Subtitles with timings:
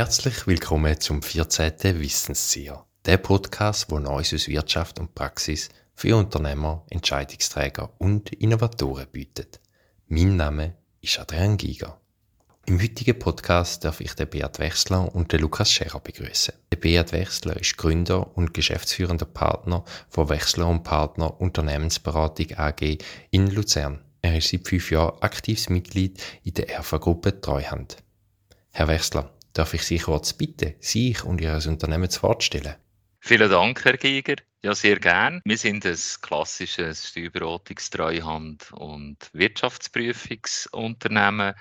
[0.00, 2.00] Herzlich willkommen zum 14.
[2.00, 9.60] Wissenszieher, der Podcast, wo Neues aus Wirtschaft und Praxis für Unternehmer, Entscheidungsträger und Innovatoren bietet.
[10.08, 12.00] Mein Name ist Adrian Giger.
[12.64, 16.54] Im heutigen Podcast darf ich den Beat Wechsler und den Lukas Scherer begrüßen.
[16.72, 22.96] Der Beat Wechsler ist Gründer und geschäftsführender Partner von Wechsler und Partner Unternehmensberatung AG
[23.32, 24.02] in Luzern.
[24.22, 27.98] Er ist seit fünf Jahren aktives Mitglied in der ERFA-Gruppe Treuhand.
[28.70, 32.76] Herr Wechsler, darf ich Sie kurz bitten, sich und Ihr Unternehmen zu vorstellen?
[33.20, 34.36] Vielen Dank, Herr Giger.
[34.62, 35.40] Ja, sehr gern.
[35.44, 41.54] Wir sind ein klassisches Steuerberatungstreuhand- und Wirtschaftsprüfungsunternehmen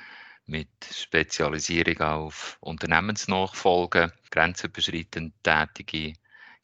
[0.45, 6.13] mit Spezialisierung auf Unternehmensnachfolge, grenzüberschreitend tätige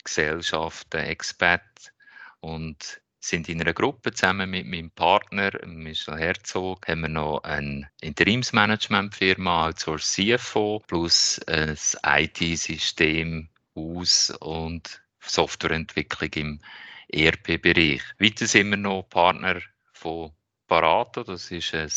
[0.04, 1.92] Gesellschaften, Experten
[2.40, 7.90] und sind in einer Gruppe zusammen mit meinem Partner Michel Herzog, haben wir noch eine
[8.02, 16.62] Interimsmanagementfirma als CFO plus ein IT-System aus und Softwareentwicklung im
[17.10, 18.04] ERP-Bereich.
[18.20, 19.60] Weiter sind wir noch Partner
[19.94, 20.32] von
[20.68, 21.90] Parato, das ist ein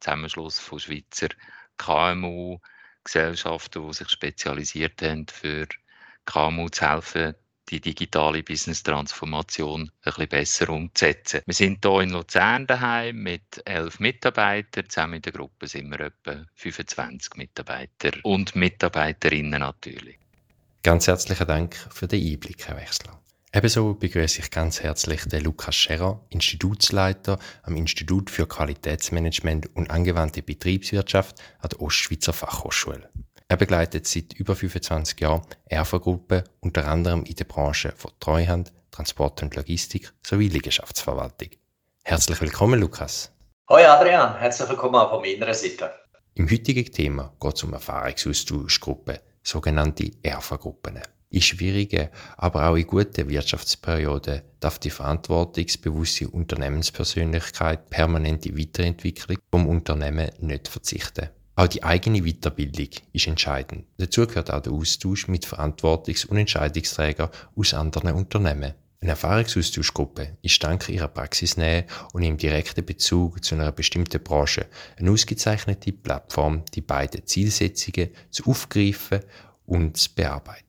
[0.00, 1.28] Zusammenschluss von Schweizer
[1.78, 5.66] KMU-Gesellschaften, die sich spezialisiert haben, für
[6.26, 7.34] KMU zu helfen,
[7.70, 11.40] die digitale Business-Transformation ein bisschen besser umzusetzen.
[11.46, 14.88] Wir sind hier in Luzern daheim mit elf Mitarbeitern.
[14.88, 20.18] Zusammen in der Gruppe sind wir etwa 25 Mitarbeiter und Mitarbeiterinnen natürlich.
[20.82, 23.18] Ganz herzlichen Dank für den Einblick, Herr Wechsler.
[23.54, 30.42] Ebenso begrüße ich ganz herzlich den Lukas Scherer, Institutsleiter am Institut für Qualitätsmanagement und angewandte
[30.42, 33.08] Betriebswirtschaft an der Ostschweizer Fachhochschule.
[33.54, 39.44] Er begleitet seit über 25 Jahren Erfa-Gruppe, unter anderem in der Branche von Treuhand, Transport
[39.44, 41.50] und Logistik sowie Liegenschaftsverwaltung.
[42.02, 43.30] Herzlich willkommen, Lukas.
[43.68, 45.92] Hoi Adrian, herzlich willkommen auch von meiner Seite.
[46.34, 50.98] Im heutigen Thema geht es um Erfahrungsaustauschgruppen sogenannte ERFA-Gruppen.
[51.30, 60.32] In schwierigen, aber auch in guten Wirtschaftsperioden darf die verantwortungsbewusste Unternehmenspersönlichkeit permanente Weiterentwicklung vom Unternehmen
[60.40, 61.30] nicht verzichten.
[61.56, 63.84] Auch die eigene Weiterbildung ist entscheidend.
[63.96, 68.74] Dazu gehört auch der Austausch mit Verantwortungs- und Entscheidungsträgern aus anderen Unternehmen.
[69.00, 74.66] Eine Erfahrungsaustauschgruppe ist dank ihrer Praxisnähe und im direkten Bezug zu einer bestimmten Branche
[74.96, 79.20] eine ausgezeichnete Plattform, die beide Zielsetzungen zu aufgreifen
[79.66, 80.63] und zu bearbeiten.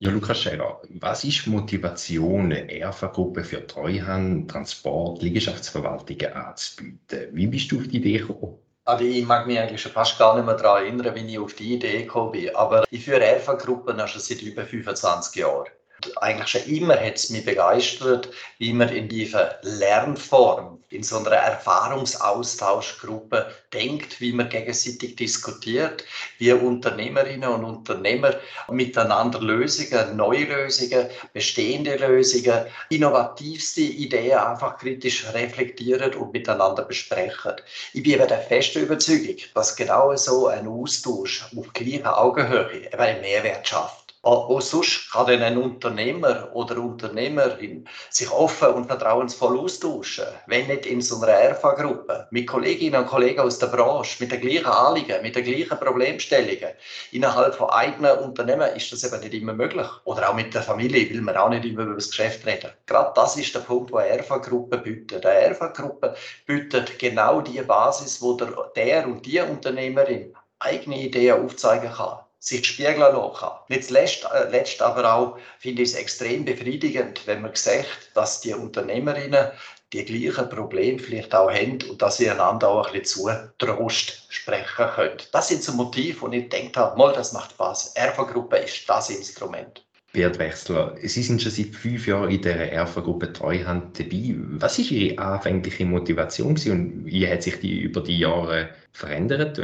[0.00, 7.28] Ja, Lukas Scherer, was ist Motivation, eine ERFA-Gruppe für Treuhand, Transport, Liegenschaftsverwaltungen anzubieten?
[7.32, 8.58] Wie bist du auf die Idee gekommen?
[8.84, 11.54] Also ich mag mich eigentlich schon fast gar nicht mehr daran erinnern, wie ich auf
[11.54, 12.54] die Idee gekommen bin.
[12.54, 15.68] Aber ich führe ERFA-Gruppen schon seit über 25 Jahren.
[16.16, 18.28] Eigentlich schon immer hat es mich begeistert,
[18.58, 26.04] wie man in dieser Lernform, in so einer Erfahrungsaustauschgruppe denkt, wie man gegenseitig diskutiert,
[26.38, 28.34] wie Unternehmerinnen und Unternehmer
[28.68, 37.54] miteinander Lösungen, neue Lösungen, bestehende Lösungen, innovativste Ideen einfach kritisch reflektieren und miteinander besprechen.
[37.92, 43.20] Ich bin eben der festen Überzeugung, dass genau so ein Austausch auf gleicher Augenhöhe einen
[43.20, 44.03] Mehrwert schafft.
[44.24, 51.02] Auch sonst kann ein Unternehmer oder Unternehmerin sich offen und vertrauensvoll austauschen, wenn nicht in
[51.02, 55.36] so einer ERFA-Gruppe, mit Kolleginnen und Kollegen aus der Branche, mit den gleichen Anliegen, mit
[55.36, 56.70] den gleichen Problemstellungen.
[57.12, 59.86] Innerhalb von eigenen Unternehmen ist das eben nicht immer möglich.
[60.04, 62.70] Oder auch mit der Familie will man auch nicht immer über das Geschäft reden.
[62.86, 65.26] Gerade das ist der Punkt, wo ERFA-Gruppe bietet.
[65.26, 66.14] Eine ERFA-Gruppe
[66.46, 72.66] bietet genau die Basis, wo der, der und die Unternehmerin eigene Ideen aufzeigen kann sich
[72.66, 73.46] spiegeln lassen.
[73.68, 78.52] Nicht zuletzt äh, aber auch finde ich es extrem befriedigend, wenn man sieht, dass die
[78.52, 79.48] Unternehmerinnen
[79.94, 83.24] die gleichen Probleme vielleicht auch haben und dass sie einander auch ein bisschen
[83.58, 85.16] zu Trost sprechen können.
[85.32, 87.92] Das sind so Motive, und ich denke habe, mal, das macht Spaß.
[87.94, 89.86] Erfa-Gruppe ist das Instrument.
[90.12, 94.34] Beat Wechsler, Sie sind schon seit fünf Jahren in der Erfa-Gruppe Treuhand dabei.
[94.36, 99.58] Was war Ihre anfängliche Motivation und wie hat sich die über die Jahre verändert?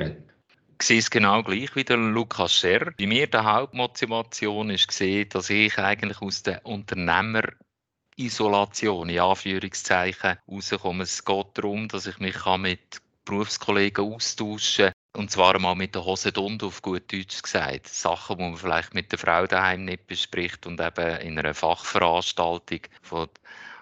[0.82, 2.93] Sehe es genau gleich wie der Lukas Scher.
[2.99, 11.05] Bei mir die Hauptmotivation ist gesehen, dass ich eigentlich aus der Unternehmerisolation in Anführungszeichen rauskomme.
[11.05, 14.94] Es geht darum, dass ich mich mit Berufskollegen austauschen kann.
[15.17, 17.88] Und zwar mal mit der Hose und auf gut Deutsch gesagt.
[17.88, 22.81] Sachen, die man vielleicht mit der Frau daheim nicht bespricht und eben in einer Fachveranstaltung
[23.03, 23.29] von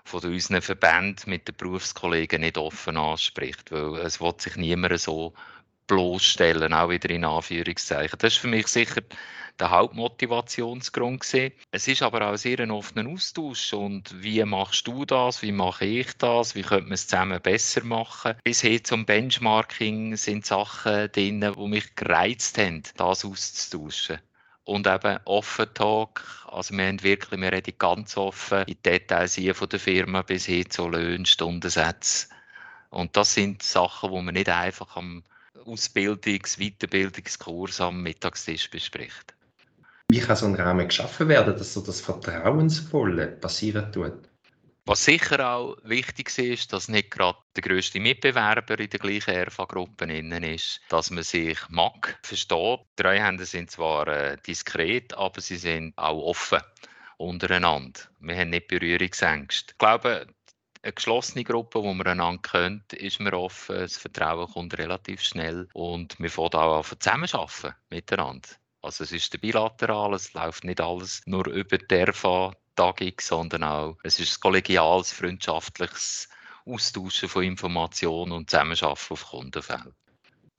[0.08, 5.34] von unseren Verbänden mit den Berufskollegen nicht offen anspricht, weil es will sich niemand so
[5.88, 8.18] bloßstellen, auch wieder in Anführungszeichen.
[8.18, 9.02] Das ist für mich sicher
[9.58, 11.52] der Hauptmotivationsgrund gesehen.
[11.72, 15.84] Es ist aber auch sehr ein offener Austausch und wie machst du das, wie mache
[15.84, 18.36] ich das, wie könnte man es zusammen besser machen.
[18.44, 24.20] Bis hin zum Benchmarking sind Sachen drin, die mich gereizt haben, das auszutauschen
[24.68, 26.22] und eben Offen Talk.
[26.46, 30.44] Also wir haben wirklich, wir reden ganz offen in Details hier von der Firma bis
[30.44, 32.30] hin zu Löhnen, Stundensätzen.
[32.90, 35.24] Und das sind Sachen, die man nicht einfach am
[35.64, 39.34] Ausbildungs-, Weiterbildungskurs am Mittagstisch bespricht.
[40.10, 44.28] Wie kann so ein Rahmen geschaffen werden, dass so das Vertrauensvolle passieren tut?
[44.88, 50.06] Was sicher auch wichtig ist, dass nicht gerade der grösste Mitbewerber in der gleichen RFA-Gruppe
[50.50, 52.80] ist, dass man sich mag, versteht.
[52.98, 56.60] Die Treuhänder sind zwar äh, diskret, aber sie sind auch offen
[57.18, 58.00] untereinander.
[58.20, 59.72] Wir haben nicht Berührungsängste.
[59.72, 60.26] Ich glaube,
[60.82, 65.68] eine geschlossene Gruppe, wo man einander kennt, ist man offen, das Vertrauen kommt relativ schnell
[65.72, 68.48] und wir fangen auch an zusammenarbeiten miteinander.
[68.82, 74.20] Also es ist bilateral, es läuft nicht alles nur über die RFA-Tagung, sondern auch, es
[74.20, 76.28] ist ein kollegiales, freundschaftliches
[76.64, 79.94] Austauschen von Informationen und Zusammenarbeiten auf Kundenfeld.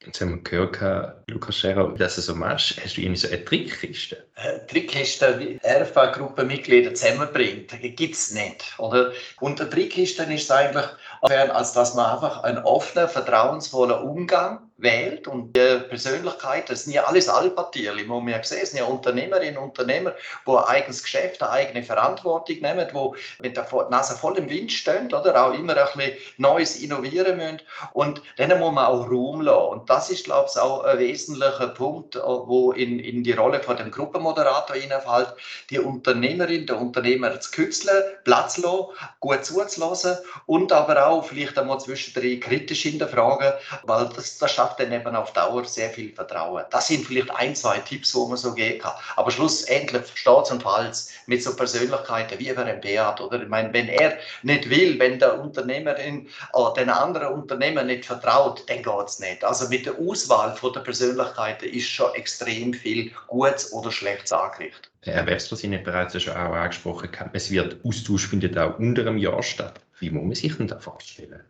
[0.06, 2.82] Jetzt haben wir gehört, Lukas Scherer, dass du so machst.
[2.82, 4.26] Hast du irgendwie so eine Trickkiste?
[4.36, 8.64] Eine Trickkiste, wie RFA-Gruppenmitglieder zusammenbringt, gibt es nicht.
[8.78, 9.12] Oder?
[9.42, 10.86] Und eine Trickkiste ist eigentlich,
[11.22, 17.04] als dass man einfach einen offenen, vertrauensvollen Umgang wählt und die Persönlichkeit, das sind ja
[17.04, 20.14] alles Alpatierli, muss man sehen, das sind ja Unternehmerinnen und Unternehmer,
[20.48, 24.72] die ein eigenes Geschäft, eine eigene Verantwortung nehmen, die mit der Nase voll im Wind
[24.72, 25.46] stehen, oder?
[25.46, 27.62] Auch immer ein bisschen Neues innovieren müssen.
[27.94, 29.70] Und denen muss man auch Raum lassen.
[29.70, 33.78] Und das ist, glaube ich, auch ein wesentlicher Punkt, wo in, in die Rolle von
[33.78, 35.34] dem Gruppenmoderator hineinfällt,
[35.70, 38.86] die Unternehmerin, der Unternehmer zu kützeln, Platz lassen,
[39.20, 43.54] gut zuzulassen und aber auch vielleicht einmal zwischendrin kritisch hinterfragen,
[43.84, 46.64] weil das, das schafft schafft dann eben auf Dauer sehr viel Vertrauen.
[46.70, 48.94] Das sind vielleicht ein, zwei Tipps, wo man so gehen kann.
[49.16, 53.42] Aber schlussendlich steht und Falls mit so Persönlichkeiten wie ein Beat, oder?
[53.42, 58.64] Ich meine, wenn er nicht will, wenn der Unternehmerin äh, den anderen Unternehmer nicht vertraut,
[58.68, 59.44] dann geht es nicht.
[59.44, 64.90] Also mit der Auswahl von der Persönlichkeiten ist schon extrem viel Gutes oder Schlechtes angerichtet.
[65.04, 69.18] Herr Webster, Sie haben bereits schon auch angesprochen, es wird Austausch findet auch unter einem
[69.18, 69.80] Jahr statt.
[70.00, 71.42] Wie muss man sich denn da vorstellen?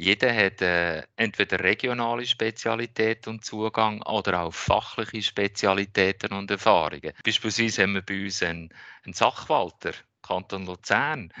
[0.00, 7.12] Jeder hat äh, entweder regionale Spezialität und Zugang oder auch fachliche Spezialitäten und Erfahrungen.
[7.24, 8.68] Beispielsweise haben wir bei uns einen,
[9.04, 9.90] einen Sachwalter,
[10.22, 11.32] Kanton Luzern.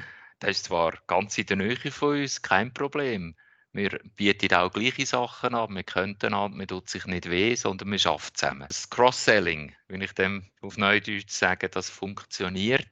[0.42, 3.36] Der ist zwar ganz in der Nähe von uns, kein Problem.
[3.72, 7.92] Wir bieten auch gleiche Sachen an, wir könnten an, man tut sich nicht weh, sondern
[7.92, 8.66] wir arbeiten zusammen.
[8.66, 12.88] Das Cross-Selling, wenn ich dem auf Neudeutsch sage, das funktioniert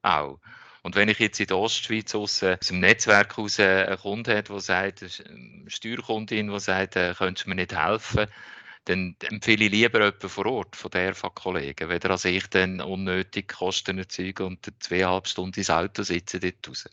[0.00, 0.40] auch.
[0.82, 4.42] Und wenn ich jetzt in der Ostschweiz aus, aus dem Netzwerk heraus einen Kunden habe,
[4.42, 8.26] der sagt, eine Steuerkundin, die sagt, äh, könntest du mir nicht helfen,
[8.86, 13.48] dann empfehle ich lieber jemanden vor Ort von der kollegen weder als ich dann unnötig
[13.48, 16.88] Kosten erzeuge und zweieinhalb Stunden ins Auto sitze dort raus.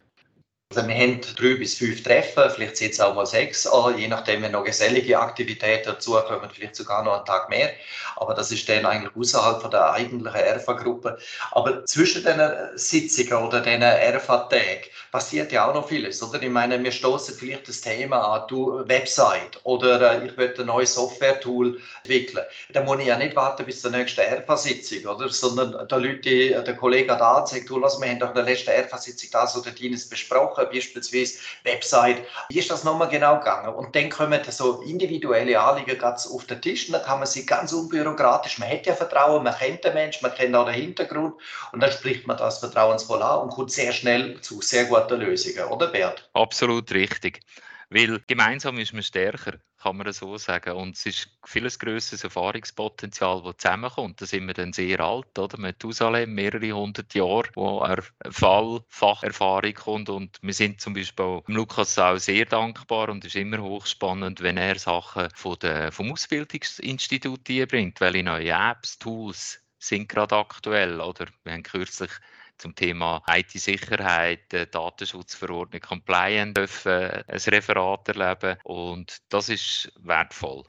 [0.75, 4.41] Also wir haben drei bis fünf Treffen, vielleicht sind es auch mal sechs, je nachdem,
[4.41, 7.71] wenn noch gesellige Aktivitäten dazukommen, vielleicht sogar noch einen Tag mehr.
[8.17, 11.19] Aber das ist dann eigentlich außerhalb der eigentlichen ERFA-Gruppe.
[11.51, 12.41] Aber zwischen den
[12.75, 16.41] Sitzungen oder den ERFA-Tagen passiert ja auch noch vieles, oder?
[16.41, 20.67] Ich meine, wir stoßen vielleicht das Thema an, du Website oder äh, ich möchte ein
[20.67, 22.43] neues Software-Tool entwickeln.
[22.73, 25.29] Da muss ich ja nicht warten bis zur nächsten ERFA-Sitzung, oder?
[25.29, 28.71] Sondern da Leute, der Kollege da sagt, du, lass, wir haben doch in der letzten
[28.71, 32.23] ERFA-Sitzung das oder jenes besprochen Woche, beispielsweise Website.
[32.49, 33.73] Wie ist das nochmal genau gegangen?
[33.73, 37.45] Und dann kommen so individuelle Anliegen ganz auf den Tisch und dann kann man sie
[37.45, 41.35] ganz unbürokratisch, man hat ja Vertrauen, man kennt den Menschen, man kennt auch den Hintergrund
[41.71, 45.65] und dann spricht man das vertrauensvoll an und kommt sehr schnell zu sehr guten Lösungen,
[45.65, 46.29] oder Bert?
[46.33, 47.41] Absolut richtig.
[47.89, 50.75] Weil gemeinsam ist man stärker, kann man so sagen.
[50.75, 54.21] Und es ist vieles grösseres Erfahrungspotenzial, das zusammenkommt.
[54.21, 55.57] Da sind wir dann sehr alt, oder?
[55.57, 60.09] Methusalem, mehrere hundert Jahre, wo er Fall, Facherfahrung kommt.
[60.09, 64.57] Und wir sind zum Beispiel Lukas auch sehr dankbar und es ist immer hochspannend, wenn
[64.57, 70.99] er Sachen von der, vom Ausbildungsinstitut bringt, welche neue Apps, Tools sind gerade aktuell.
[70.99, 72.11] Oder wir haben kürzlich
[72.57, 80.63] zum Thema IT-Sicherheit, äh, Datenschutzverordnung, Compliance dürfen ein Referat erleben und das ist wertvoll.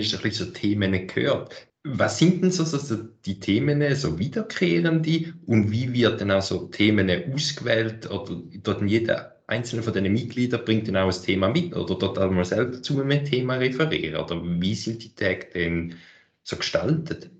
[0.00, 1.68] Ich habe so Themen gehört.
[1.84, 6.66] Was sind denn so, so, die Themen, so wiederkehrende und wie wird dann auch so
[6.66, 11.74] Themen ausgewählt oder dort jeder einzelne von den Mitgliedern bringt dann auch ein Thema mit
[11.74, 15.94] oder dort auch mal selbst zu einem Thema referieren oder wie sind die Tage denn
[16.42, 17.30] so gestaltet?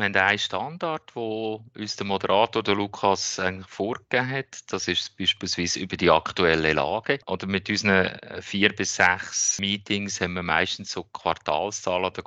[0.00, 4.72] Wir haben einen Standard, wo uns der Moderator, der Lukas, eigentlich vorgegeben hat.
[4.72, 7.18] Das ist beispielsweise über die aktuelle Lage.
[7.26, 12.22] Oder mit unseren äh, vier bis sechs Meetings haben wir meistens so Quartalszahlen oder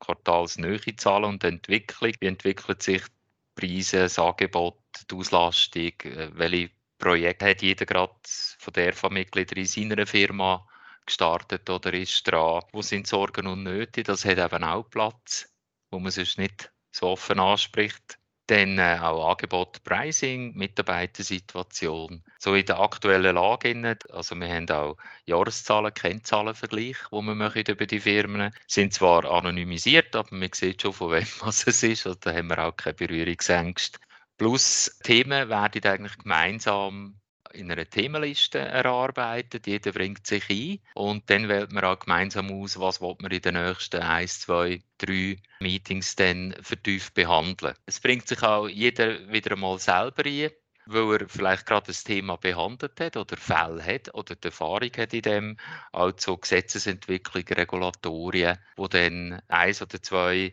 [0.00, 2.14] quartalsnähe Zahlen und Entwicklung.
[2.20, 4.80] Wie entwickelt sich die Preise, das Angebot,
[5.10, 5.92] die Auslastung?
[6.04, 8.14] Äh, welche Projekte hat jeder gerade
[8.58, 10.66] von der Mitglieder in seiner Firma
[11.04, 12.62] gestartet oder ist dran?
[12.72, 14.02] Wo sind Sorgen und Nöte?
[14.04, 15.54] Das hat eben auch Platz,
[15.90, 18.18] wo man sonst nicht so offen anspricht.
[18.46, 22.22] Dann äh, auch Angebot, Pricing, Mitarbeitersituation.
[22.38, 27.86] So in der aktuellen Lage, also wir haben auch Jahreszahlen, Kennzahlenvergleich, wo wir machen über
[27.86, 28.54] die Firmen.
[28.66, 32.06] Sind zwar anonymisiert, aber man sieht schon, von wem es ist.
[32.06, 33.98] Also da haben wir auch keine Berührungsängste.
[34.36, 37.18] Plus Themen werden eigentlich gemeinsam
[37.54, 39.66] in einer Themenliste erarbeitet.
[39.66, 43.54] Jeder bringt sich ein und dann wählt man auch gemeinsam aus, was man in den
[43.54, 47.74] nächsten eins, zwei, drei Meetings dann vertieft behandeln.
[47.86, 50.50] Es bringt sich auch jeder wieder einmal selber ein
[50.86, 55.14] weil er vielleicht gerade das Thema behandelt hat oder Fälle hat oder die Erfahrung hat
[55.14, 55.56] in dem,
[55.92, 60.52] also Gesetzesentwicklung, Regulatorien, wo dann eins oder zwei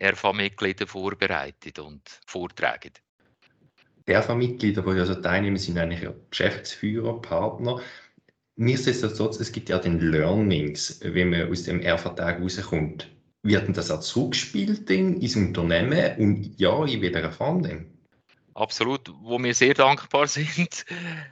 [0.00, 2.92] RV-Mitglieder vorbereitet und vortragen.
[4.08, 7.80] ERFA-Mitglieder, die also teilnehmen, sind eigentlich ja Geschäftsführer, Partner.
[8.56, 13.08] Nichtsdestotrotz, es gibt ja den Learnings, wenn man aus dem ERFA-Tag rauskommt.
[13.44, 17.86] Wird das auch zurückgespielt ins Unternehmen und ja, in welcher Form denn?
[18.54, 20.84] Absolut, wo wir sehr dankbar sind.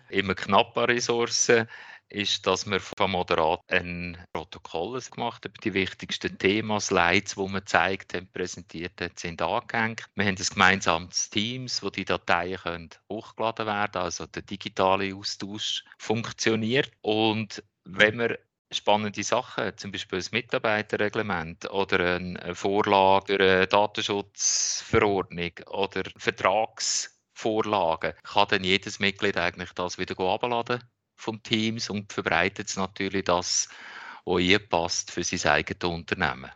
[0.08, 1.66] Immer knappe Ressourcen
[2.08, 7.60] ist, dass wir vom Moderat ein Protokoll gemacht haben, die wichtigsten Themen, Slides, die wir
[7.60, 10.06] gezeigt haben, präsentiert haben, sind angehängt.
[10.14, 15.84] Wir haben ein gemeinsames Teams, wo die Dateien können hochgeladen werden, also der digitale Austausch
[15.98, 16.92] funktioniert.
[17.02, 18.38] Und wenn wir
[18.72, 28.64] spannende Sachen, zum Beispiel ein Mitarbeiterreglement oder eine Vorlage, eine Datenschutzverordnung oder Vertragsvorlagen, kann dann
[28.64, 30.82] jedes Mitglied eigentlich das wieder abladen
[31.16, 33.68] vom Teams und verbreitet es natürlich das,
[34.24, 36.50] was ihr passt für sein eigenes Unternehmen.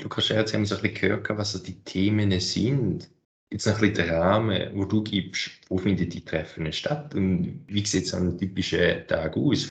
[0.00, 3.10] Lukas Scherz, haben so ein bisschen gehört, was so die Themen sind.
[3.50, 7.84] Jetzt ein bisschen der Rahmen, wo du gibst, wo finden die Treffen statt und wie
[7.84, 9.68] sieht so ein typischer Tag aus?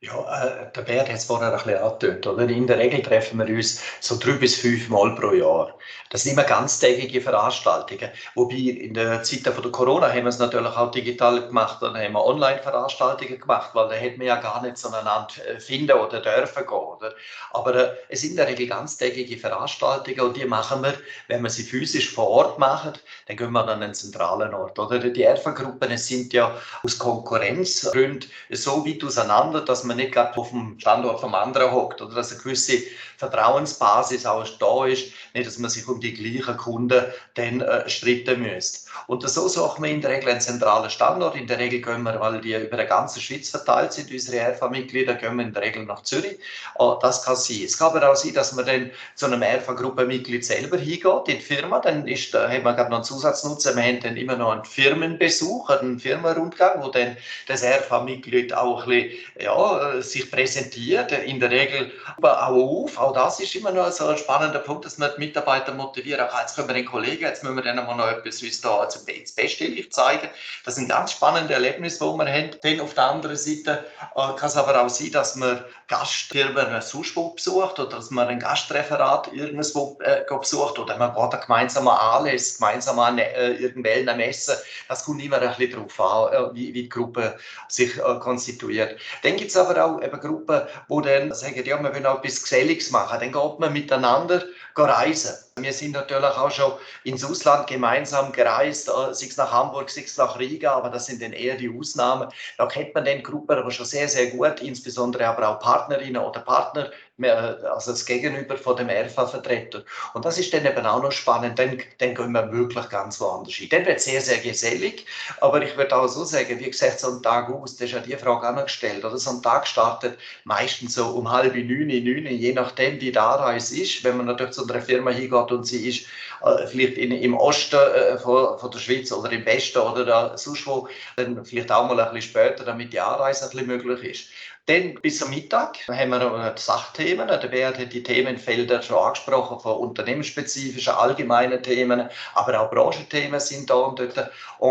[0.00, 2.48] Ja, äh, der Bert hat es vorher ein bisschen oder?
[2.48, 5.76] In der Regel treffen wir uns so drei bis fünf Mal pro Jahr.
[6.10, 8.08] Das sind immer ganztägige Veranstaltungen.
[8.36, 11.96] Wobei in der Zeit von der Corona haben wir es natürlich auch digital gemacht, dann
[11.96, 16.20] haben wir Online-Veranstaltungen gemacht, weil da hätten wir ja gar nicht zueinander äh, finden oder
[16.20, 17.14] dürfen gehen, oder?
[17.50, 20.94] Aber äh, es sind in der Regel ganztägige Veranstaltungen und die machen wir,
[21.26, 22.92] wenn wir sie physisch vor Ort machen,
[23.26, 25.00] dann gehen wir an einen zentralen Ort, oder?
[25.00, 30.78] Die ERFA-Gruppen sind ja aus Konkurrenzgründen so weit auseinander, dass man nicht gerade auf dem
[30.78, 32.78] Standort vom anderen hockt oder dass eine gewisse
[33.16, 37.04] Vertrauensbasis auch da ist, nicht, dass man sich um die gleichen Kunden
[37.34, 38.87] dann äh, stritten müsste.
[39.06, 41.36] Und so suchen wir in der Regel einen zentralen Standort.
[41.36, 45.14] In der Regel gehen wir, weil die über die ganze Schweiz verteilt sind, unsere RV-Mitglieder,
[45.14, 46.38] gehen wir in der Regel nach Zürich.
[46.76, 47.62] Oh, das kann sein.
[47.64, 51.40] Es kann aber auch sein, dass man dann zu einem RV-Gruppenmitglied selber hingeht, in die
[51.40, 51.80] Firma.
[51.80, 53.76] Dann ist, da haben wir gerade noch einen Zusatznutzen.
[53.76, 58.88] Wir haben dann immer noch einen Firmenbesuch, einen Firmenrundgang, wo dann das RV-Mitglied auch ein
[58.88, 61.12] bisschen, ja, äh, sich präsentiert.
[61.12, 64.84] In der Regel aber auch auf, auch das ist immer noch so ein spannender Punkt,
[64.84, 66.40] dass man die Mitarbeiter motivieren kann.
[66.40, 69.04] Jetzt können wir den Kollegen, jetzt müssen wir denen mal noch etwas uns da zum
[69.04, 70.28] Beste Licht zeigen.
[70.64, 72.50] Das sind ganz spannende Erlebnisse, die wir haben.
[72.62, 77.16] Dann auf der anderen Seite äh, kann es aber auch sein, dass man Gastfirmen sonst
[77.16, 82.58] wo besucht oder dass man ein Gastreferat irgendwo äh, besucht oder man geht gemeinsam anlässt,
[82.58, 84.54] gemeinsam an äh, irgendwelchen Messen.
[84.88, 88.98] Das kommt immer ein bisschen darauf an, äh, wie, wie die Gruppe sich äh, konstituiert.
[89.22, 92.42] Dann gibt es aber auch eben Gruppen, die dann sagen, ja, wir wollen auch etwas
[92.42, 93.18] Geselliges machen.
[93.20, 94.44] Dann geht man miteinander
[94.84, 95.34] reisen.
[95.56, 96.72] Wir sind natürlich auch schon
[97.04, 101.06] ins Ausland gemeinsam gereist, äh, sei es nach Hamburg, sei es nach Riga, aber das
[101.06, 102.28] sind dann eher die Ausnahmen.
[102.56, 106.40] Da kennt man den Gruppen aber schon sehr, sehr gut, insbesondere aber auch Partnerinnen oder
[106.40, 106.90] Partner,
[107.26, 109.82] also das Gegenüber von dem RV-Vertreter.
[110.14, 113.54] Und das ist dann eben auch noch spannend, dann, dann gehen wir wirklich ganz woanders
[113.54, 113.68] hin.
[113.70, 115.04] Dann wird es sehr, sehr gesellig,
[115.40, 118.00] aber ich würde auch so sagen, wie gesagt, so ein Tag aus, das ist ja
[118.00, 121.88] die Frage auch noch gestellt, oder so ein Tag startet meistens so um halb neun,
[121.88, 125.64] neun, je nachdem, wie die Anreise ist, wenn man natürlich zu einer Firma hingeht und
[125.64, 126.06] sie ist
[126.42, 130.38] äh, vielleicht in, im Osten äh, von, von, der Schweiz oder im Westen oder da,
[130.38, 134.04] sonst wo, dann vielleicht auch mal ein bisschen später, damit die Anreise ein bisschen möglich
[134.04, 134.28] ist
[134.68, 137.26] Dann bis am Mittag haben wir Sachthemen.
[137.26, 143.70] Der Beat hat die Themenfelder schon angesprochen, von unternehmensspezifischen, allgemeinen Themen, aber auch Branchenthemen sind
[143.70, 144.28] da und dort en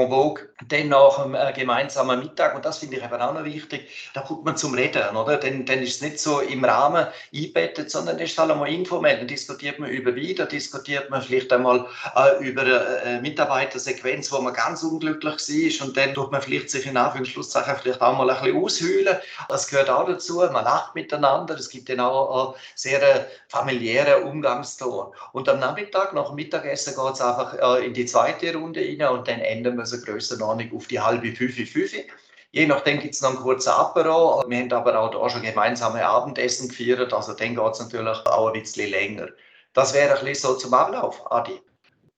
[0.10, 0.50] vogue.
[0.68, 4.22] Dann nach dem äh, gemeinsamen Mittag, und das finde ich eben auch noch wichtig, da
[4.22, 5.38] kommt man zum Reden, oder?
[5.38, 9.18] Dann, dann ist es nicht so im Rahmen einbettet, sondern es ist halt einmal informell.
[9.18, 14.54] Dann diskutiert man über dann diskutiert man vielleicht einmal äh, über eine Mitarbeitersequenz, wo man
[14.54, 15.38] ganz unglücklich
[15.80, 19.18] war und dann tut man vielleicht sich in Anführungszeichen vielleicht auch mal ein bisschen aushöhlen.
[19.50, 20.38] Das gehört auch dazu.
[20.38, 21.56] Man lacht miteinander.
[21.56, 25.14] Es gibt auch einen sehr familiären Umgangston.
[25.34, 29.18] Und am Nachmittag, nach dem Mittagessen, geht es einfach äh, in die zweite Runde rein
[29.18, 32.04] und dann enden wir so Grössenordnung auf die halbe Fünfe, Fünfe.
[32.52, 34.44] Je nachdem gibt es noch einen kurzen Apero.
[34.48, 37.14] Wir haben aber auch da schon gemeinsame Abendessen gefeiert.
[37.14, 39.28] Also dann geht es natürlich auch ein bisschen länger.
[39.74, 41.60] Das wäre ein bisschen so zum Ablauf, Adi.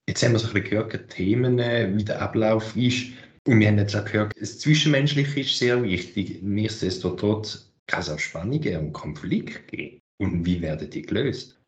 [0.08, 3.08] Jetzt haben wir so ein bisschen gehört, Themen, äh, wie der Ablauf ist.
[3.50, 6.40] Und wir haben jetzt auch gehört, das Zwischenmenschliche ist sehr wichtig.
[6.40, 9.98] Nichtsdestotrotz kann es auch Spannungen und Konflikte geben.
[10.18, 11.59] Und wie werden die gelöst?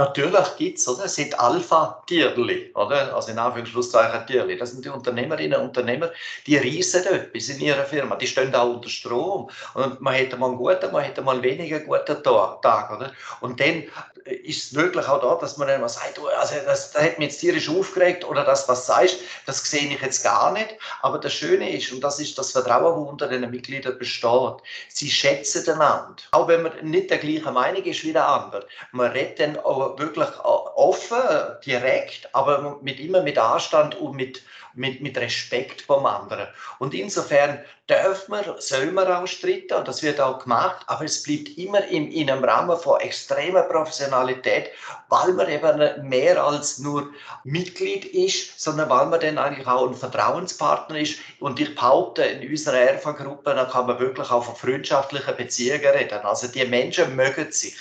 [0.00, 1.06] Natürlich gibt es, oder?
[1.08, 3.14] Sind Alpha-Tierli, oder?
[3.14, 4.56] Also in Anführungszeichen Tierli.
[4.56, 6.10] Das sind die Unternehmerinnen und Unternehmer,
[6.46, 8.16] die reisen etwas in ihrer Firma.
[8.16, 9.50] Die stehen auch unter Strom.
[9.74, 13.12] Und man hätte mal einen guten, man hätte mal einen weniger guten Tag, oder?
[13.42, 13.84] Und dann
[14.24, 17.28] ist es möglich auch da, dass man dann sagt, oh, also das, das hat mich
[17.28, 20.76] jetzt tierisch aufgeregt oder das, was du sagst, das sehe ich jetzt gar nicht.
[21.02, 24.56] Aber das Schöne ist, und das ist das Vertrauen, das unter den Mitgliedern besteht,
[24.88, 26.16] sie schätzen einander.
[26.32, 28.66] Auch wenn man nicht der gleichen Meinung ist wie der andere.
[28.92, 31.18] Man redet dann auch wirklich offen,
[31.64, 34.42] direkt, aber mit, immer mit Anstand und mit,
[34.74, 36.46] mit, mit Respekt vom anderen.
[36.78, 41.22] Und insofern dürfen wir, sollen wir auch streiten und das wird auch gemacht, aber es
[41.22, 44.70] bleibt immer in, in einem Rahmen von extremer Professionalität,
[45.08, 47.10] weil man eben mehr als nur
[47.44, 51.18] Mitglied ist, sondern weil man dann eigentlich auch ein Vertrauenspartner ist.
[51.40, 56.20] Und ich behaupte, in unserer ERFA-Gruppe kann man wirklich auch von freundschaftlichen Beziehungen reden.
[56.20, 57.76] Also die Menschen mögen sich.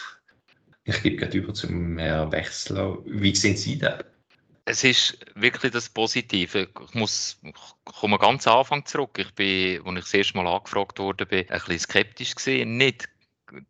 [0.89, 2.98] Ich gebe gerade über zum Herrn Wechsler.
[3.05, 4.03] Wie sehen Sie das?
[4.65, 6.67] Es ist wirklich das Positive.
[6.88, 7.53] Ich muss, ich
[7.86, 9.17] komme ganz am Anfang zurück.
[9.19, 12.77] Ich bin, als ich das erste Mal angefragt wurde, bin ein bisschen skeptisch gesehen.
[12.77, 13.08] Nicht,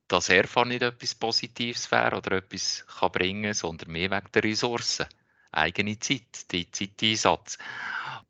[0.07, 5.07] dass er nicht etwas Positives wäre oder etwas kann bringen, sondern mehr wegen der Ressourcen
[5.51, 7.57] eigene Zeit, die Zeiteinsatz.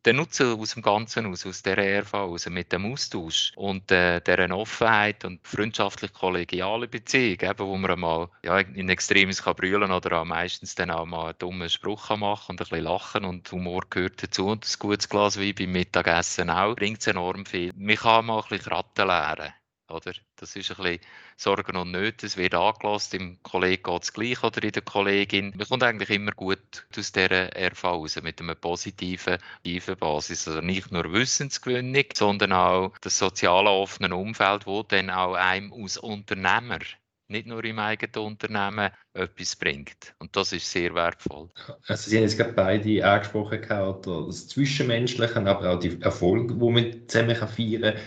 [0.06, 4.22] Der Nutzen aus dem Ganzen aus, aus der RV, aus, mit dem Austausch und äh,
[4.22, 9.92] deren Offenheit und freundschaftlich kollegiale Beziehung, eben, wo man mal ja, in Extremis kann brüllen
[9.92, 13.26] oder auch meistens dann auch mal einen dummen Spruch kann machen und ein bisschen lachen
[13.26, 17.74] und Humor gehört dazu und ein gutes Glas wie beim Mittagessen auch, bringt enorm viel.
[17.76, 19.54] Man kann mal ein bisschen Ratten lernen
[19.90, 20.14] oder?
[20.36, 21.00] Das ist ein bisschen
[21.38, 22.26] Sorgen und Nöte.
[22.26, 25.54] Es wird angelassen, dem Kollegen geht es gleich oder in der Kollegin.
[25.56, 29.38] Man kommt eigentlich immer gut aus dieser RV raus mit einem positiven
[30.00, 30.48] Basis.
[30.48, 35.98] Also nicht nur Wissensgewinnung, sondern auch das soziale offene Umfeld, wo dann auch einem als
[35.98, 36.80] Unternehmer
[37.32, 40.16] nicht nur im eigenen Unternehmen etwas bringt.
[40.18, 41.50] Und das ist sehr wertvoll.
[41.86, 47.08] Also Sie haben jetzt gerade beide angesprochen, das Zwischenmenschliche, aber auch die Erfolge, die man
[47.08, 48.02] zusammen feiern kann.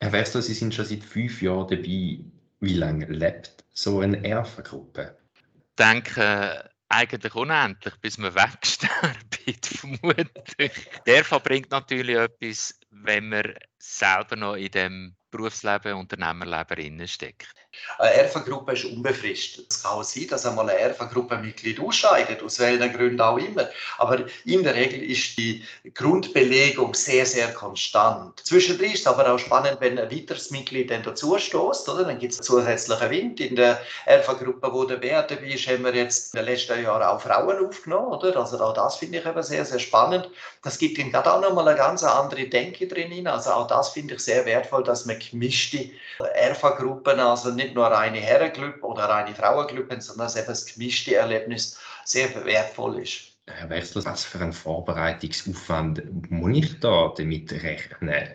[0.00, 2.20] Herr Wessler, Sie sind schon seit fünf Jahren dabei.
[2.60, 5.16] Wie lange lebt so eine Erfengruppe?
[5.34, 10.72] Ich denke, eigentlich unendlich, bis man wegsterbt, vermutlich.
[11.06, 17.52] Der Erfa bringt natürlich etwas, wenn man selber noch in dem Berufsleben, Unternehmerleben steckt.
[17.98, 19.66] Eine ERFA-Gruppe ist unbefristet.
[19.70, 23.68] Es kann auch sein, dass einmal ein ERFA-Gruppenmitglied ausscheidet, aus welchen Gründen auch immer.
[23.98, 28.40] Aber in der Regel ist die Grundbelegung sehr, sehr konstant.
[28.44, 32.04] Zwischendrin ist es aber auch spannend, wenn ein weiteres Mitglied dann dazu stößt, oder?
[32.04, 33.40] Dann gibt es zusätzlichen Wind.
[33.40, 37.02] In der ERFA-Gruppe, wo der Bär dabei ist, haben wir jetzt in den letzten Jahren
[37.02, 38.36] auch Frauen aufgenommen, oder?
[38.36, 40.28] Also auch das finde ich eben sehr, sehr spannend.
[40.62, 43.26] Das gibt ihnen gerade auch nochmal eine ganz andere Denke drin.
[43.26, 47.86] Also auch das finde ich sehr wertvoll, dass man gemischte ERFA-Gruppen, also nicht nicht nur
[47.86, 53.32] reine Herrenclub oder reine Frauenclub haben, sondern dass eben das gemischte Erlebnis sehr wertvoll ist.
[53.48, 58.28] Herr Wechsler, was für einen Vorbereitungsaufwand muss ich da damit rechnen?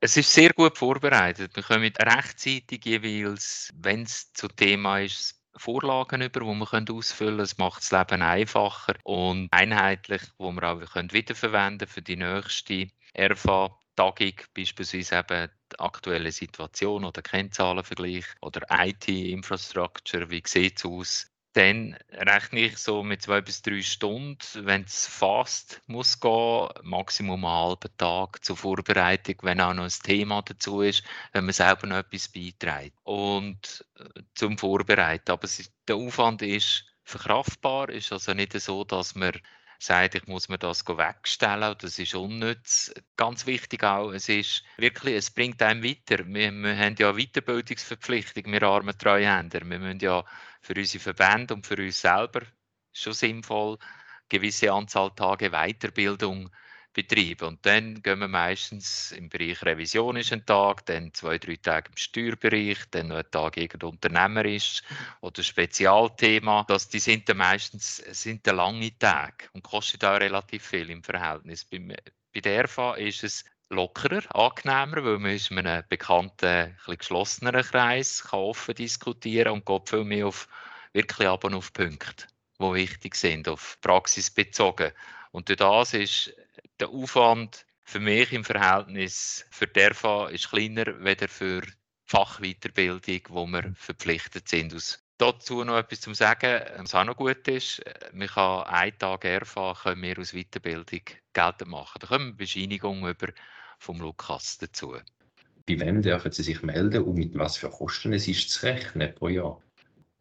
[0.00, 1.54] Es ist sehr gut vorbereitet.
[1.54, 7.44] Wir kommen rechtzeitig jeweils, wenn es zu Thema ist, Vorlagen über, die wir ausfüllen können.
[7.44, 12.88] Es macht das Leben einfacher und einheitlich, wo wir auch wiederverwenden können für die nächste
[13.18, 21.26] RFA Tagung, beispielsweise eben aktuelle Situation oder Kennzahlenvergleich oder IT-Infrastructure, wie sieht es aus?
[21.54, 27.44] Dann rechne ich so mit zwei bis drei Stunden, wenn es fast muss gehen, Maximum
[27.44, 31.86] einen halben Tag zur Vorbereitung, wenn auch noch ein Thema dazu ist, wenn man selber
[31.86, 32.96] noch etwas beiträgt.
[33.02, 35.30] Und äh, zum Vorbereiten.
[35.30, 35.46] Aber
[35.86, 39.32] der Aufwand ist verkraftbar, ist also nicht so, dass man
[39.84, 42.92] sagt, ich muss mir das wegstellen, das ist unnütz.
[43.16, 46.24] Ganz wichtig auch, es ist wirklich, es bringt einem weiter.
[46.26, 49.60] Wir, wir haben ja Weiterbildungsverpflichtung, wir armen Treuhänder.
[49.60, 50.24] Wir müssen ja
[50.60, 52.42] für unsere Verbände und für uns selber
[52.92, 53.78] schon sinnvoll
[54.28, 56.50] gewisse Anzahl Tage Weiterbildung
[56.92, 57.48] betreiben.
[57.48, 61.90] Und dann gehen wir meistens im Bereich Revision ist ein Tag, dann zwei, drei Tage
[61.90, 64.82] im Steuerbereich, dann noch ein Tag irgendein unternehmerisch
[65.20, 66.64] oder Spezialthema.
[66.68, 71.02] Das, die sind dann meistens sind dann lange Tage und kosten auch relativ viel im
[71.02, 71.64] Verhältnis.
[71.64, 71.78] Bei,
[72.34, 77.62] bei der RFA ist es lockerer, angenehmer, weil man in einem bekannten, ein bisschen geschlosseneren
[77.62, 80.46] Kreis kann offen diskutieren und geht viel mehr auf,
[80.92, 82.26] wirklich aber auf Punkte,
[82.60, 84.92] die wichtig sind, auf Praxis bezogen.
[85.30, 86.34] Und durch das ist
[86.82, 91.72] der Aufwand für mich im Verhältnis für die ERFA ist kleiner als für die
[92.06, 94.74] Fachweiterbildung, wo wir verpflichtet sind.
[94.74, 99.24] Aus dazu noch etwas zu sagen, was auch noch gut ist, man kann einen Tag
[99.24, 101.98] ERFA können wir aus Weiterbildung geltend machen.
[102.00, 103.28] Da kommen wir Bescheinigung über
[103.78, 104.96] vom Lukas dazu.
[105.64, 109.14] Bei wem dürfen Sie sich melden und mit was für Kosten es ist zu rechnen
[109.14, 109.62] pro Jahr?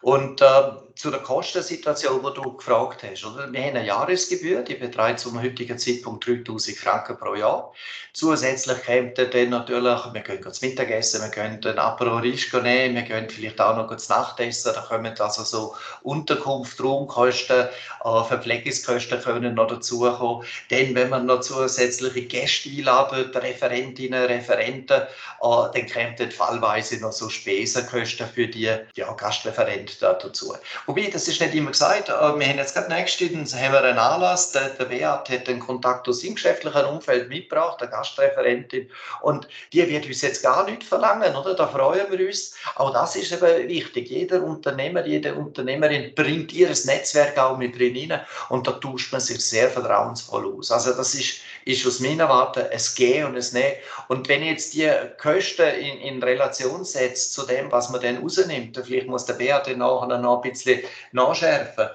[0.00, 3.24] Und äh, zu der Kostensituation, die du gefragt hast.
[3.24, 3.52] Oder?
[3.52, 7.72] Wir haben eine Jahresgebühr, die beträgt zum heutigen Zeitpunkt 3000 Franken pro Jahr.
[8.14, 13.02] Zusätzlich kommt dann natürlich, wir können zu Mittagessen, wir können einen Apero Risco nehmen, wir
[13.02, 14.72] können vielleicht auch noch zu Nachtessen.
[14.74, 20.46] Da kommen also so Unterkunft, Raumkosten, äh, Verpflegungskosten können noch dazukommen.
[20.70, 25.06] Dann, wenn man noch zusätzliche Gäste einladen, Referentinnen, Referenten, äh,
[25.42, 29.12] dann kommen dann fallweise noch so Spesenkosten für die ja,
[29.56, 30.54] Gastreferenten dazu.
[30.86, 32.08] Wobei, das ist nicht immer gesagt.
[32.08, 34.52] Wir haben jetzt gerade nächstens haben wir einen Anlass.
[34.52, 38.90] Der, der Beat hat einen Kontakt aus seinem geschäftlichen Umfeld mitgebracht, eine Gastreferentin.
[39.22, 41.54] Und die wird uns jetzt gar nicht verlangen, oder?
[41.54, 42.54] Da freuen wir uns.
[42.76, 44.08] Auch das ist eben wichtig.
[44.08, 48.20] Jeder Unternehmer, jede Unternehmerin bringt ihr Netzwerk auch mit drin rein.
[48.48, 50.70] Und da tauscht man sich sehr vertrauensvoll aus.
[50.70, 53.76] Also, das ist, ist aus meiner Warte ein Gehen und ein Nehmen.
[54.08, 58.18] Und wenn ich jetzt die Kosten in, in Relation setze zu dem, was man dann
[58.18, 60.80] rausnimmt, vielleicht muss der Beat dann nachher noch ein bisschen
[61.12, 61.88] nachschärfen.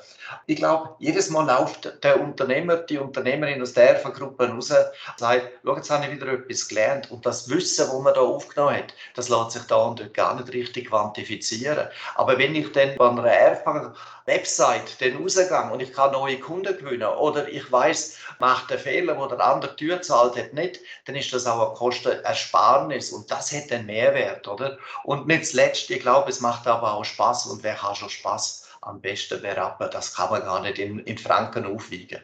[0.48, 5.50] Ich glaube, jedes Mal läuft der Unternehmer, die Unternehmerin aus der Gruppe raus und sagt,
[5.63, 7.12] schau, jetzt habe ich wieder etwas gelernt.
[7.12, 10.36] Und das Wissen, das man da aufgenommen hat, das lässt sich da und dort gar
[10.36, 11.88] nicht richtig quantifizieren.
[12.15, 17.08] Aber wenn ich dann bei einer Erfa-Website dann rausgehe und ich kann neue Kunden gewinnen
[17.08, 21.34] oder ich weiß, macht der Fehler, wo der andere Tür zahlt hat, nicht, dann ist
[21.34, 24.78] das auch eine Kostenersparnis und das hat einen Mehrwert, oder?
[25.04, 28.61] Und nicht zuletzt, ich glaube, es macht aber auch Spaß und wer hat schon Spaß?
[28.82, 29.89] Am besten berappen.
[29.91, 32.22] Das kann man gar nicht in, in Franken aufwiegen.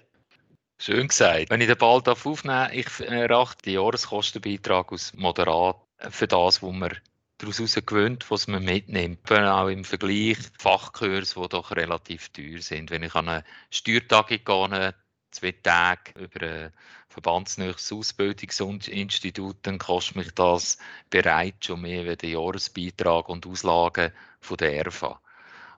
[0.79, 1.49] Schön gesagt.
[1.49, 5.77] Wenn ich den Ball aufnehmen darf, ich erachte den Jahreskostenbeitrag als moderat
[6.09, 6.91] für das, was man
[7.39, 9.31] daraus gewöhnt, was man mitnimmt.
[9.31, 12.91] Auch im Vergleich Fachkurs, die doch relativ teuer sind.
[12.91, 14.95] Wenn ich an eine Steuertagung gehe,
[15.31, 16.73] zwei Tage über ein
[17.09, 20.77] verbandsnächstes Ausbildungsinstitut, dann kostet mich das
[21.09, 25.19] bereits schon mehr als der Jahresbeitrag und Auslagen von der ERFA.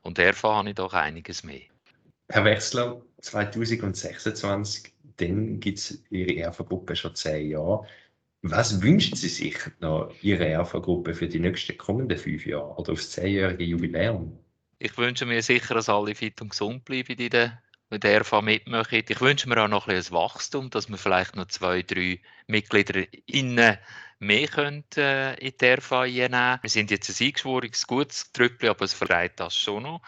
[0.02, 1.62] Und davon habe ich doch einiges mehr.
[2.30, 7.86] Herr Wechsler, 2026, dann gibt es Ihre ERFA-Gruppe schon zehn Jahre.
[8.42, 13.12] Was wünschen Sie sich noch Ihre ERFA-Gruppe für die nächsten kommenden fünf Jahre oder aufs
[13.12, 14.38] zehnjährige Jubiläum?
[14.78, 18.42] Ich wünsche mir sicher, dass alle fit und gesund bleiben in der mit der RV
[18.42, 19.04] mitmachen.
[19.08, 23.04] Ich wünsche mir auch noch ein bisschen Wachstum, dass wir vielleicht noch zwei, drei Mitglieder
[23.26, 23.78] innen
[24.20, 26.60] mehr können, äh, in der RV einnehmen.
[26.62, 30.02] Wir sind jetzt ein eingeschworenes gutes Trüppel, aber es verreiht das schon noch.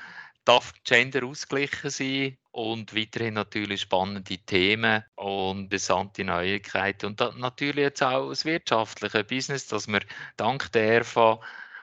[0.46, 7.08] Darf Gender ausgeglichen sein und weiterhin natürlich spannende Themen und interessante Neuigkeiten.
[7.08, 10.02] Und natürlich jetzt auch das wirtschaftliche Business, dass wir
[10.38, 11.40] dank der RV,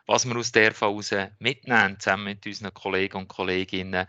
[0.07, 4.07] was wir aus der heraus mitnehmen, zusammen mit unseren Kollegen und Kolleginnen,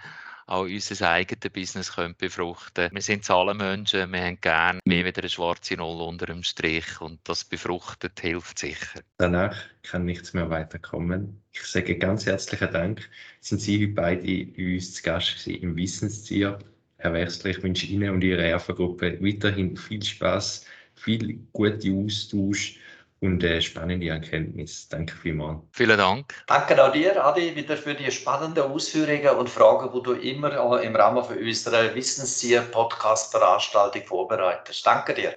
[0.50, 5.30] auch unser eigenes Business können befruchten Wir sind Zahlenmenschen, wir haben gerne mehr wieder eine
[5.30, 9.02] schwarze Null unter dem Strich und das befruchtet hilft sicher.
[9.18, 11.42] Danach kann nichts mehr weiterkommen.
[11.52, 13.10] Ich sage ganz herzlichen Dank.
[13.42, 16.58] Sind Sie beide bei uns zu Gast im Wissenstier?
[16.98, 22.80] Herr Wechsler, ich wünsche Ihnen und Ihrer ERFA-Gruppe weiterhin viel Spaß, viel gute Austausch
[23.21, 24.88] und äh, spannende Erkenntnis.
[24.88, 25.60] Danke vielmals.
[25.71, 26.34] Vielen Dank.
[26.47, 30.95] Danke auch dir, Adi, wieder für die spannenden Ausführungen und Fragen, die du immer im
[30.95, 34.84] Rahmen von unserer Wissenstier-Podcast-Veranstaltung vorbereitest.
[34.86, 35.36] Danke dir.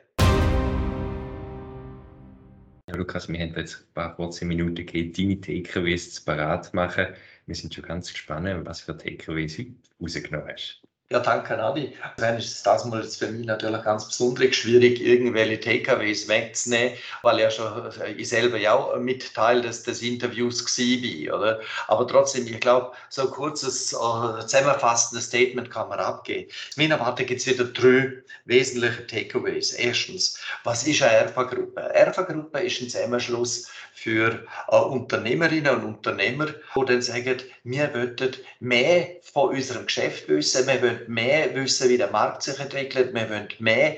[2.89, 7.07] Ja, Lukas, wir haben jetzt ein paar kurze Minuten gegeben, deine TKWs parat machen.
[7.47, 10.83] Wir sind schon ganz gespannt, was für TKWs du rausgenommen hast.
[11.11, 11.93] Ja, danke, Nadi.
[12.17, 17.39] Dann ist das mal jetzt für mich natürlich ganz besonders schwierig, irgendwelche TKWs wegzunehmen, weil
[17.39, 21.61] ja schon äh, ich selber ja auch mit Teil des, des Interviews war, oder?
[21.89, 26.51] Aber trotzdem, ich glaube, so ein kurzes, uh, zusammenfassendes Statement kann man abgeben.
[26.77, 29.73] In meiner Warte gibt es wieder drei wesentliche Takeaways.
[29.73, 31.81] Erstens, was ist eine ERFA-Gruppe?
[31.93, 39.09] ERFA-Gruppe ist ein Zusammenschluss für äh, Unternehmerinnen und Unternehmer, die dann sagen, wir wollen mehr
[39.21, 43.49] von unserem Geschäft wissen, wir wollen mehr wissen, wie der Markt sich entwickelt, wir wollen
[43.59, 43.97] mehr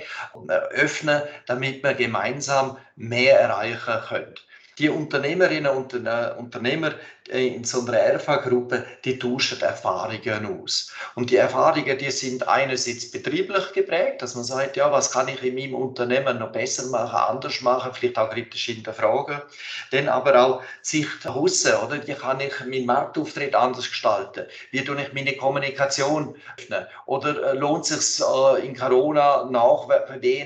[0.70, 4.34] öffnen, damit wir gemeinsam mehr erreichen können.
[4.78, 6.94] Die Unternehmerinnen und Unternehmer
[7.28, 10.92] in so einer RV-Gruppe, die tauschen Erfahrungen aus.
[11.14, 15.42] Und die Erfahrungen, die sind einerseits betrieblich geprägt, dass man sagt, ja, was kann ich
[15.42, 19.40] in meinem Unternehmen noch besser machen, anders machen, vielleicht auch kritisch hinterfragen.
[19.90, 22.06] Dann aber auch Sicht aussen, oder?
[22.06, 24.46] Wie kann ich meinen Marktauftritt anders gestalten?
[24.70, 26.87] Wie tue ich meine Kommunikation öffnen?
[27.06, 29.88] Oder äh, lohnt es sich äh, in Corona nach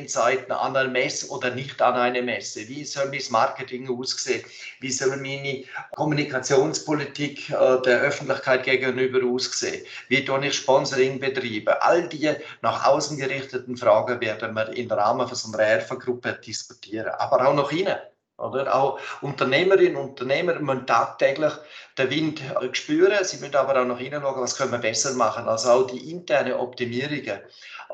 [0.07, 2.69] Zeiten an einer Messe oder nicht an einer Messe?
[2.69, 4.45] Wie soll mein Marketing aussehen?
[4.81, 5.65] Wie soll meine
[5.97, 9.85] Kommunikation Kommunikationspolitik äh, der Öffentlichkeit gegenüber aussehen?
[10.09, 11.75] Wie tue ich Sponsoring betreiben?
[11.81, 12.31] All die
[12.63, 17.09] nach außen gerichteten Fragen werden wir im Rahmen von so einer ERFA-Gruppe diskutieren.
[17.19, 17.97] Aber auch nach innen.
[18.39, 18.73] Oder?
[18.75, 21.53] Auch Unternehmerinnen und Unternehmer müssen tagtäglich
[21.99, 23.25] den Wind äh, spüren.
[23.25, 25.49] Sie müssen aber auch nach innen schauen, was können wir besser machen.
[25.49, 27.41] Also auch die interne Optimierungen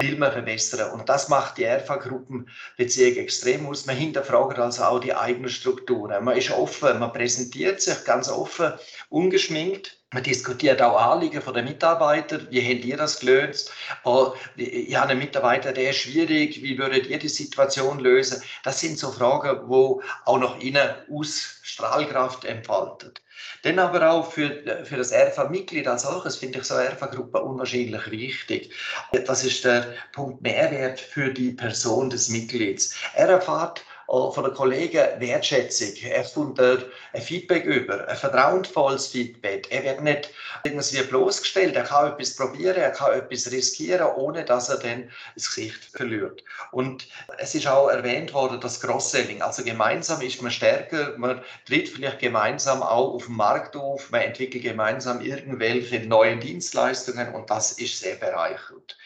[0.01, 0.91] will man verbessern.
[0.93, 3.87] Und das macht die RV-Gruppenbeziehung extrem aus.
[3.87, 6.23] Man hinterfragt also auch die eigenen Strukturen.
[6.23, 8.75] Man ist offen, man präsentiert sich ganz offen,
[9.09, 9.99] ungeschminkt.
[10.15, 12.47] Man diskutiert auch Anliegen von den Mitarbeitern.
[12.49, 13.73] Wie habt ihr das gelöst?
[14.05, 16.63] Oh, ich habe einen Mitarbeiter, der ist schwierig.
[16.63, 18.41] Wie würdet ihr die Situation lösen?
[18.63, 23.23] Das sind so Fragen, wo auch noch innen Ausstrahlkraft entfaltet.
[23.63, 28.09] Dann aber auch für, für das RV-Mitglied als solches finde ich so eine RV-Gruppe unwahrscheinlich
[28.13, 28.73] wichtig.
[29.27, 32.95] Das ist der Punkt Mehrwert für die Person des Mitglieds.
[33.15, 35.95] Er erfahrt von den Kollegen Wertschätzung.
[36.03, 36.83] Er kommt ein
[37.21, 39.67] Feedback über, ein vertrauensvolles Feedback.
[39.71, 40.31] Er wird nicht
[40.63, 41.75] irgendwie bloßgestellt.
[41.75, 46.45] Er kann etwas probieren, er kann etwas riskieren, ohne dass er dann das Gesicht verliert.
[46.71, 49.43] Und es ist auch erwähnt worden, das Cross-Selling.
[49.43, 54.23] Also gemeinsam ist man stärker, man tritt vielleicht gemeinsam auch auf dem Markt auf, man
[54.23, 58.97] entwickelt gemeinsam irgendwelche neuen Dienstleistungen und das ist sehr bereichernd.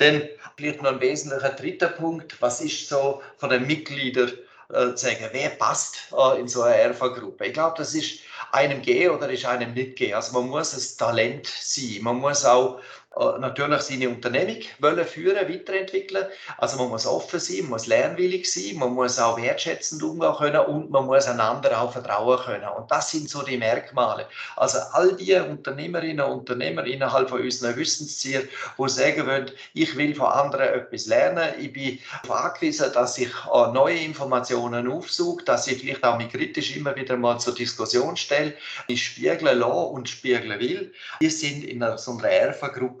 [0.00, 4.32] Denn vielleicht noch ein wesentlicher dritter Punkt, was ist so von den Mitgliedern
[4.70, 7.46] äh, sagen, wer passt äh, in so eine RV-Gruppe.
[7.46, 8.20] Ich glaube, das ist
[8.52, 10.14] einem gehen oder ist einem nicht gehen.
[10.14, 11.98] Also man muss ein Talent sein.
[12.02, 12.80] Man muss auch
[13.16, 16.26] natürlich seine Unternehmung wollen führen, weiterentwickeln.
[16.58, 20.60] Also man muss offen sein, man muss lernwillig sein, man muss auch wertschätzend umgehen können
[20.66, 22.68] und man muss einander auch vertrauen können.
[22.76, 24.26] Und das sind so die Merkmale.
[24.56, 28.48] Also all die Unternehmerinnen und Unternehmer innerhalb von unseren Wissenszielen,
[28.78, 31.98] die sagen wollen, ich will von anderen etwas lernen, ich bin
[32.28, 37.16] angewiesen, dass ich äh, neue Informationen aufsuche, dass ich vielleicht auch mich kritisch immer wieder
[37.16, 38.54] mal zur Diskussion stelle,
[38.88, 40.92] ich spiegeln lasse und spiegeln will.
[41.20, 42.52] Wir sind in so einer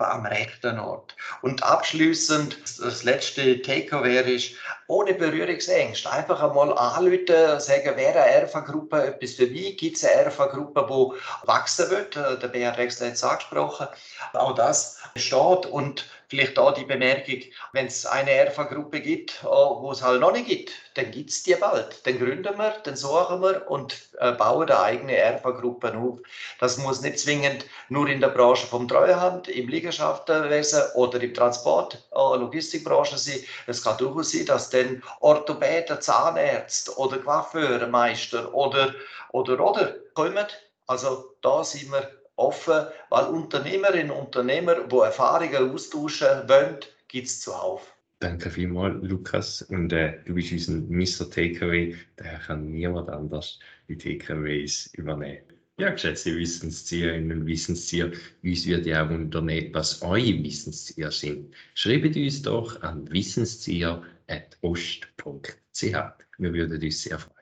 [0.04, 1.16] ERFA-Gruppe am rechten Ort.
[1.42, 4.52] Und abschließend, das letzte Takeaway ist,
[4.86, 9.76] ohne Berührungsängste, einfach einmal anrufen, sagen, wäre eine ERFA-Gruppe etwas für mich?
[9.76, 12.16] Gibt es eine ERFA-Gruppe, die wachsen wird?
[12.16, 13.88] Der BRX hat es angesprochen.
[14.32, 17.42] Auch das steht und Vielleicht auch die Bemerkung,
[17.74, 21.44] wenn es eine ERFA-Gruppe gibt, äh, wo es halt noch nicht gibt, dann gibt es
[21.44, 22.04] die bald.
[22.04, 26.18] Dann gründen wir, dann suchen wir und äh, bauen eine eigene ERFA-Gruppe auf.
[26.58, 32.02] Das muss nicht zwingend nur in der Branche vom Treuhand, im Liegenschaftenwesen oder im Transport,
[32.10, 33.38] äh, Logistikbranche sein.
[33.68, 38.92] Es kann durchaus sein, dass dann Orthopäden, Zahnärzte oder Coiffeurmeister oder,
[39.30, 40.46] oder, oder kommen.
[40.88, 47.40] Also da sind wir offen, weil Unternehmerinnen und Unternehmer, die Erfahrungen austauschen wollen, gibt es
[47.40, 47.94] zuhauf.
[48.20, 49.62] Danke vielmals, Lukas.
[49.62, 51.30] Und äh, du bist unser Mr.
[51.30, 51.96] Takeaway.
[52.16, 55.42] Daher kann niemand anders die Takeaways übernehmen.
[55.76, 58.12] Ja, geschätzte Wissenszieherinnen und Wissenszieher,
[58.44, 61.52] uns würde auch wundern, was eure Wissenszieher sind.
[61.74, 65.96] Schreibt uns doch an wissenszieher.ost.ch.
[66.38, 67.33] Wir würden uns sehr freuen.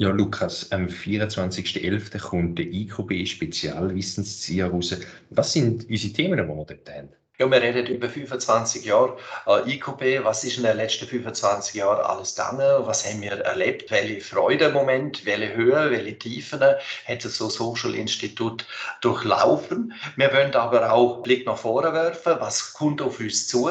[0.00, 2.18] Ja, Lukas, am 24.11.
[2.18, 4.96] kommt der IKB Spezialwissenszieher raus.
[5.30, 7.08] Was sind unsere Themen, die wir dort haben?
[7.36, 9.16] Ja, wir reden über 25 Jahre
[9.48, 10.22] äh, IQB.
[10.24, 12.86] Was ist in den letzten 25 Jahren alles gegangen?
[12.86, 13.90] Was haben wir erlebt?
[13.90, 18.64] Welche Freudemomente, welche Höhen, welche Tiefen hat so Social Institut
[19.00, 19.94] durchlaufen?
[20.14, 22.36] Wir wollen aber auch einen Blick nach vorne werfen.
[22.38, 23.68] Was kommt auf uns zu?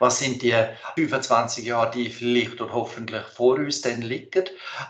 [0.00, 0.52] Was sind die
[0.96, 4.46] 25 Jahre, die vielleicht und hoffentlich vor uns dann liegen?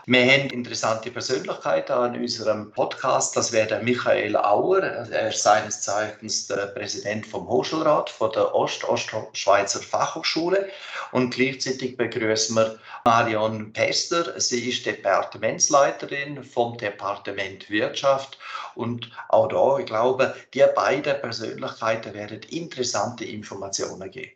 [0.07, 3.37] Wir haben interessante Persönlichkeiten an unserem Podcast.
[3.37, 4.81] Das wäre der Michael Auer.
[4.81, 10.69] Er ist seines Zeichens der Präsident vom Hochschulrat von der Ost-Ostschweizer Fachhochschule
[11.11, 14.39] und gleichzeitig begrüßen wir Marion Pester.
[14.39, 18.37] Sie ist Departementsleiterin vom Departement Wirtschaft
[18.75, 24.31] und auch da, ich glaube, die beiden Persönlichkeiten werden interessante Informationen geben.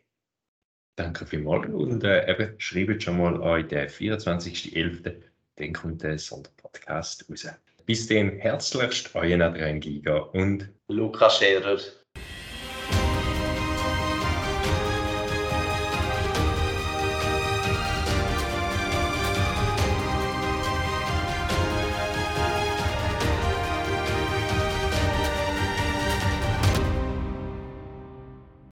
[0.96, 5.14] Danke vielmals und äh, eben schreibt schon mal an den 24.11.,
[5.56, 7.46] dann kommt der Sonderpodcast raus.
[7.86, 11.78] Bis dann herzlichst, euer Adrian Giga und Lukas Scherer.